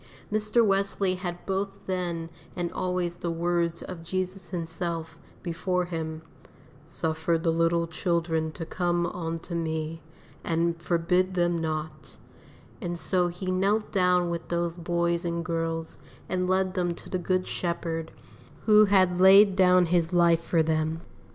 [0.31, 0.65] Mr.
[0.65, 6.23] Wesley had both then and always the words of Jesus Himself, before him,
[6.87, 10.01] "Suffer the little children to come unto Me,
[10.43, 12.17] and forbid them not;"
[12.81, 17.19] and so he knelt down with those boys and girls and led them to the
[17.19, 18.11] Good Shepherd,
[18.65, 21.01] who had laid down His life for them.